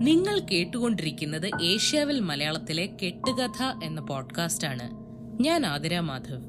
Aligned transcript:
നിങ്ങൾ 0.00 0.38
കേട്ടുകൊണ്ടിരിക്കുന്നത് 0.38 1.50
ഏഷ്യാവിൽ 1.62 2.20
മലയാളത്തിലെ 2.20 2.86
കെട്ടുകഥ 2.86 3.84
എന്ന 3.84 4.00
പോഡ്കാസ്റ്റ് 4.00 4.66
ആണ് 4.66 4.90
ഞാൻ 5.42 5.66
ആതിര 5.66 6.00
മാധവ്. 6.00 6.42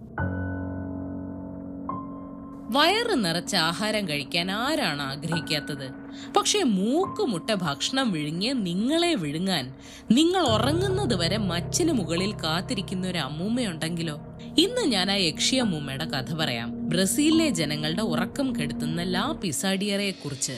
വയറ് 2.78 3.26
നിറച്ച 3.26 3.56
ആഹാരം 3.56 4.10
കഴിക്കാൻ 4.10 4.52
ആരാണ് 4.52 5.02
ആഗ്രഹിക്കാത്തത്? 5.02 5.92
പക്ഷെ 6.38 6.64
മൂക്കുമുട്ട 6.64 7.54
ഭക്ഷണം 7.54 8.12
വിഴുങ്ങിയ 8.12 8.54
നിങ്ങളെ 8.54 9.16
വിഴുങ്ങാൻ 9.16 9.74
നിങ്ങൾ 10.12 10.48
ഉറങ്ങുന്നത് 10.48 11.16
വരെ 11.16 11.38
മച്ചിന് 11.38 11.92
മുകളിൽ 11.92 12.34
കാത്തിരിക്കുന്ന 12.34 13.08
ഒരു 13.08 13.18
അമ്മൂമ്മയുണ്ടെങ്കിലോ? 13.18 14.20
ഇന്ന് 14.58 14.82
ഞാൻ 14.82 15.12
ആ 15.12 15.16
യക്ഷി 15.16 15.56
അമ്മൂമ്മയുടെ 15.56 16.06
കഥ 16.06 16.34
പറയാം. 16.34 16.90
ബ്രസീലിലെ 16.90 17.50
ജനങ്ങളുടെ 17.50 18.02
ഉറക്കം 18.02 18.56
കെടുത്തുന്ന 18.56 19.02
ലാ 19.02 19.36
പിസാഡിയറയെ 19.42 20.12
കുറിച്ച് 20.12 20.54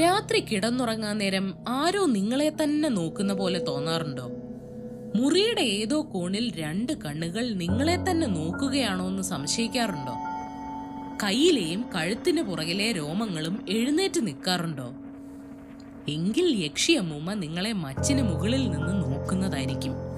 രാത്രി 0.00 0.40
കിടന്നുറങ്ങാൻ 0.40 1.18
നേരം 1.18 1.54
ആരോ 1.68 2.06
നിങ്ങളെ 2.06 2.52
തന്നെ 2.62 2.88
നോക്കുന്ന 2.88 3.32
പോലെ 3.32 3.64
തോന്നാറുണ്ടോ? 3.64 4.30
മുറിയുടെ 5.16 5.60
ഏതോ 5.60 6.02
കോണിൽ 6.12 6.52
രണ്ട് 6.56 6.92
കണ്ണുകൾ 6.92 7.54
നിങ്ങളെ 7.54 7.96
തന്നെ 7.96 8.26
നോക്കുകയാണോ 8.26 9.08
എന്ന് 9.08 9.22
സംശയിക്കാറുണ്ടോ? 9.22 10.14
കയ്യിലെയും 11.22 11.84
കഴുത്തിന് 11.94 12.42
പുറകിലെ 12.42 12.92
രോമങ്ങളും 12.92 13.64
എഴുന്നേറ്റ് 13.68 14.26
നിൽക്കാറുണ്ടോ? 14.26 14.94
എങ്കിൽ 16.08 16.64
യക്ഷിയമ്മൂമ്മ 16.64 17.34
നിങ്ങളെ 17.34 17.72
മച്ചിന് 17.72 18.22
മുകളിൽ 18.22 18.70
നിന്ന് 18.70 19.02
നോക്കുന്നതായിരിക്കും. 19.02 20.11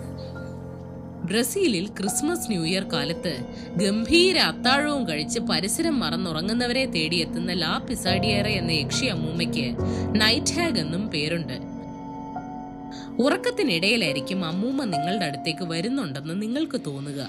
ബ്രസീലിൽ 1.25 1.89
ക്രിസ്മസ് 1.89 2.51
ന്യൂ 2.51 2.65
ഇയർ 2.65 2.85
കാലത്ത് 2.93 3.45
ഗംഭീര 3.77 4.39
അത്താഴവും 4.39 5.09
കഴിച്ച് 5.09 5.39
പരിസരം 5.39 6.01
മറന്നുറങ്ങുന്നവരെ 6.01 6.87
തേടിയെത്തുന്ന 6.87 7.53
ലാ 7.53 7.79
പിസാഡിയേറെ 7.79 8.51
എന്ന 8.51 8.71
യക്ഷി 8.71 9.07
അമ്മൂമ്മയ്ക്ക് 9.07 9.77
നൈറ്റ് 10.21 10.53
ഹാഗ് 10.53 10.79
എന്നും 10.79 11.09
പേരുണ്ട്. 11.09 11.57
ഉറക്കത്തിനിടയിലായിരിക്കും 13.23 14.45
അമ്മൂമ്മ 14.45 14.85
നിങ്ങളുടെ 14.85 15.25
അടുത്തേക്ക് 15.25 15.65
വരുന്നുണ്ടെന്ന് 15.65 16.43
നിങ്ങൾക്ക് 16.43 16.81
തോന്നുക. 16.87 17.29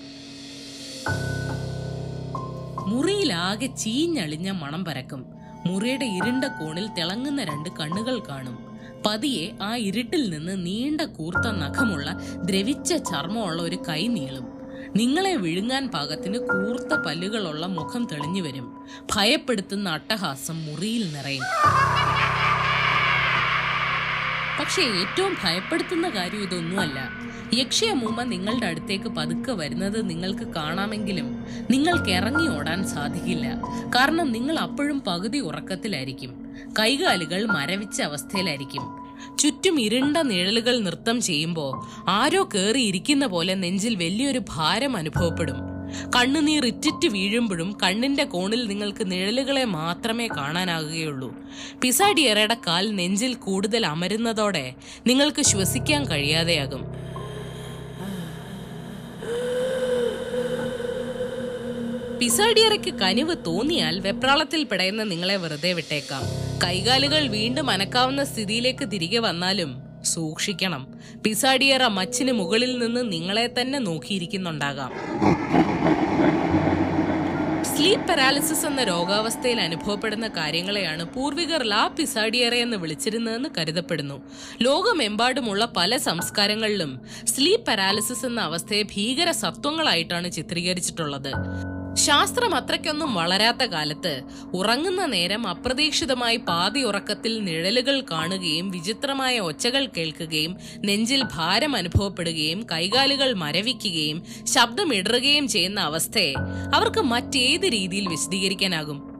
മുറിയിലാകെ 2.87 3.65
ചീഞ്ഞളിഞ്ഞ 3.65 4.51
മണം 4.51 4.85
പരക്കും. 4.85 5.25
മുറിയുടെ 5.65 6.05
ഇരുണ്ട 6.05 6.45
കോണിൽ 6.45 6.87
തിളങ്ങുന്ന 6.97 7.43
രണ്ട് 7.43 7.69
കണ്ണുകൾ 7.79 8.19
കാണും. 8.19 8.74
പതിയെ 9.05 9.51
ആ 9.61 9.75
ഇരുട്ടിൽ 9.75 10.29
നിന്ന് 10.29 10.65
നീണ്ട 10.65 11.01
കൂർത്ത 11.01 11.47
നഖമുള്ള 11.47 12.19
ദ്രവിച്ച 12.35 12.93
ചർമ്മമുള്ള 12.93 13.61
ഒരു 13.61 13.75
കൈ 13.75 14.07
നീളും. 14.07 14.47
നിങ്ങളെ 14.95 15.35
വിഴുങ്ങാൻ 15.35 15.87
പാകത്തിന് 15.87 16.37
കൂർത്ത 16.37 16.93
പല്ലുകളുള്ള 16.93 17.65
മുഖം 17.65 18.07
തെളിഞ്ഞു 18.11 18.41
വരും. 18.41 18.85
ഭയപ്പെടുത്തുന്ന 19.15 19.89
അട്ടഹാസം 19.89 20.65
മുറിയിൽ 20.65 21.13
നിറയും. 21.13 21.43
പക്ഷേ 24.59 24.81
ഏറ്റവും 24.81 25.37
ഭയപ്പെടുത്തുന്ന 25.43 26.09
കാര്യം 26.09 26.43
ഇതൊന്നുമല്ല. 26.43 27.09
യക്ഷിയമ്മൂമ്മ 27.53 28.23
നിങ്ങളുടെ 28.23 28.65
അടുത്തേക്ക് 28.65 29.05
പതുക്കെ 29.05 29.51
വരുന്നത് 29.51 30.09
നിങ്ങൾക്ക് 30.09 30.53
കാണാമെങ്കിലും 30.53 31.45
നിങ്ങൾക്ക് 31.71 32.09
ഇറങ്ങി 32.09 32.47
ഓടാൻ 32.47 32.87
സാധിക്കില്ല. 32.87 33.61
കാരണം 33.95 34.31
നിങ്ങൾ 34.31 34.59
അപ്പോഴും 34.59 35.03
പകുതി 35.07 35.37
ഉറക്കത്തിലായിരിക്കും. 35.37 36.44
കൈകാലുകൾ 36.79 37.45
മരവിച്ച 37.45 38.01
അവസ്ഥയിലായിരിക്കും. 38.01 39.05
ചുറ്റും 39.39 39.81
ഇരുണ്ട 39.81 40.17
നിഴലുകൾ 40.17 40.79
നൃത്തം 40.79 41.21
ചെയ്യുമ്പോൾ 41.21 42.03
ആരോ 42.09 42.49
കയറി 42.55 42.81
ഇരിക്കുന്ന 42.81 43.27
പോലെ 43.27 43.53
നെഞ്ചിൽ 43.53 43.95
വലിയൊരു 43.95 44.41
ഭാരം 44.49 44.97
അനുഭവപ്പെടും. 44.97 45.55
കണ്ണുനീർ 46.15 46.65
ഇറ്റിറ്റ് 46.65 47.07
വീഴുമ്പോഴും 47.07 47.77
കണ്ണിന്റെ 47.83 48.23
കോണിൽ 48.23 48.67
നിങ്ങൾക്ക് 48.67 49.11
നിഴലുകളെ 49.11 49.65
മാത്രമേ 49.65 50.27
കാണാനാകുകയുള്ളൂ. 50.27 51.35
പിസാഡിയറയുടെ 51.81 52.57
കാൽ 52.67 52.95
നെഞ്ചിൽ 52.95 53.33
കൂടുതൽ 53.33 53.85
അമരുന്നതോടെ 53.85 54.73
നിങ്ങൾക്ക് 55.07 55.41
ശ്വസിക്കാൻ 55.41 56.05
കഴിയാതെയാകും. 56.05 57.05
പിസാഡിയറയ്ക്ക് 62.19 62.93
കനിവ് 62.93 63.35
തോന്നിയാൽ 63.45 63.99
വെപ്രാളത്തിൽ 63.99 64.63
പിടയുന്ന 64.63 65.03
നിങ്ങളെ 65.03 65.35
വെറുതെ 65.35 65.73
വിട്ടേക്കാം. 65.73 66.44
കൈകാലുകൾ 66.65 67.27
വീണ്ടും 67.27 67.69
അനക്കാവുന്ന 67.69 68.23
സ്ഥിതിയിലേക്ക് 68.23 68.91
തിരികെ 68.91 69.19
വന്നാലും 69.19 69.71
സൂക്ഷിക്കണം. 70.03 70.87
പിസാഡിയറ 71.25 71.87
മച്ചിന് 71.87 72.31
മുകളിൽ 72.31 72.77
നിന്ന് 72.77 73.11
നിങ്ങളെ 73.11 73.53
തന്നെ 73.57 73.79
നോക്കിയിരിക്കുന്നുണ്ടാകാം. 73.79 74.91
സ്ലീപ് 77.63 78.07
പാരാലിസിസ് 78.07 78.65
എന്ന 78.65 78.83
രോഗാവസ്ഥയിൽ 78.83 79.61
അനുഭവപ്പെടുന്ന 79.61 80.27
കാര്യങ്ങളെയാണ് 80.27 81.05
പൂർവികർ 81.13 81.63
ലാ 81.63 81.87
പിസാഡിയറ 81.87 82.53
എന്ന് 82.53 82.77
വിളിച്ചിരുന്നതെന്ന് 82.77 83.49
കരുതപ്പെടുന്നു. 83.57 84.21
ലോകമെമ്പാടുമുള്ള 84.61 85.65
പല 85.65 85.97
സംസ്കാരങ്ങളിലും 85.97 87.01
സ്ലീപ് 87.25 87.65
പാരാലിസിസ് 87.65 88.25
എന്ന 88.25 88.41
അവസ്ഥയെ 88.41 88.83
ഭീകര 88.83 89.31
സത്വങ്ങളായിട്ടാണ് 89.31 90.31
ചിത്രീകരിച്ചിട്ടുള്ളത്. 90.31 91.31
ശാസ്ത്രം 91.95 92.55
അത്രയ്ക്കൊന്നും 92.55 93.13
വളരാത്ത 93.13 93.63
കാലത്ത് 93.63 94.21
ഉറങ്ങുന്ന 94.53 95.05
നേരം 95.05 95.47
അപ്രതീക്ഷിതമായി 95.47 96.37
പാതി 96.37 96.83
ഉറക്കത്തിൽ 96.83 97.43
നിഴലുകൾ 97.43 98.01
കാണുകയും 98.11 98.71
വിചിത്രമായ 98.71 99.39
ഒച്ചകൾ 99.39 99.85
കേൾക്കുകയും 99.97 100.57
നെഞ്ചിൽ 100.85 101.23
ഭാരം 101.33 101.75
അനുഭവപ്പെടുകയും 101.75 102.67
കൈകാലുകൾ 102.71 103.33
മരവിക്കുകയും 103.33 104.23
ശബ്ദം 104.43 104.95
ഇടറുകയും 104.95 105.47
ചെയ്യുന്ന 105.47 105.79
അവസ്ഥയെ 105.79 106.33
അവർക്ക് 106.73 106.99
മറ്റേത് 106.99 107.65
രീതിയിൽ 107.65 108.07
വിശദീകരിക്കാനാകും. 108.07 109.15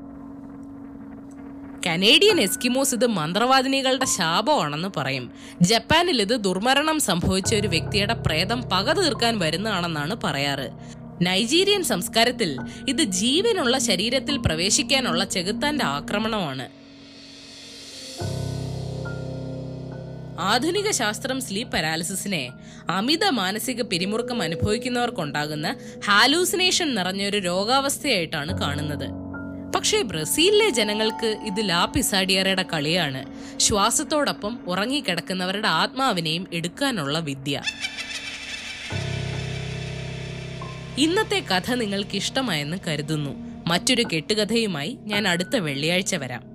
കനേഡിയൻ 1.88 2.42
എസ്കിമോസ് 2.42 2.96
ഇത് 2.96 3.08
മന്ത്രവാദിനികളുടെ 3.08 4.06
ശാപമാണെന്ന് 4.06 4.90
പറയും. 4.98 5.32
ജപ്പാനിൽ 5.62 6.22
ഇത് 6.22 6.44
ദുർമരണം 6.44 7.00
സംഭവിച്ച 7.00 7.56
ഒരു 7.56 7.68
വ്യക്തിയുടെ 7.68 8.14
പ്രേതം 8.14 8.62
പക 8.62 8.92
തീർക്കാൻ 8.92 9.40
വരുന്നതാണെന്നാണ് 9.40 10.16
പറയാറ്. 10.24 11.05
നൈജീരിയൻ 11.22 11.84
സംസ്കാരത്തിൽ 11.84 12.58
ഇത് 12.88 13.04
ജീവനുള്ള 13.04 13.78
ശരീരത്തിൽ 13.78 14.38
പ്രവേശിക്കാനുള്ള 14.38 15.24
ചെകുത്താന്റെ 15.24 15.86
ആക്രമണമാണ്. 15.86 16.70
ആധുനിക 20.40 20.92
ശാസ്ത്രം 20.92 21.42
സ്ലീപ്പ് 21.42 21.74
പാരാലിസിസിനെ 21.74 22.50
അമിത 22.90 23.26
മാനസിക 23.26 23.82
പിരിമുറുക്കം 23.82 24.42
അനുഭവിക്കുന്നവർക്കുണ്ടാകുന്ന 24.42 25.76
ഹാലൂസിനേഷൻ 26.06 26.96
നിറഞ്ഞൊരു 26.96 27.38
രോഗാവസ്ഥയായിട്ടാണ് 27.38 28.62
കാണുന്നത്. 28.62 29.10
പക്ഷേ 29.76 30.02
ബ്രസീലിലെ 30.02 30.70
ജനങ്ങൾക്ക് 30.70 31.26
ഇത് 31.26 31.70
ലാപ്പിസാഡിയറയുടെ 31.70 32.66
കളിയാണ്. 32.74 33.26
ശ്വാസത്തോടൊപ്പം 33.60 34.60
ഉറങ്ങിക്കിടക്കുന്നവരുടെ 34.68 35.68
ആത്മാവിനെയും 35.68 36.48
എടുക്കാനുള്ള 36.54 37.20
വിദ്യ. 37.20 37.62
ഇന്നത്തെ 40.98 41.40
കഥ 41.40 41.74
നിങ്ങൾക്ക് 41.74 42.16
ഇഷ്ടമായെന്ന് 42.16 42.78
കരുതുന്നു. 42.88 43.30
മറ്റൊരു 43.68 44.04
കെട്ടുകഥയുമായി 44.14 44.98
ഞാൻ 45.02 45.28
അടുത്ത 45.28 45.56
വെള്ളിയാഴ്ച 45.56 46.16
വരാം. 46.16 46.55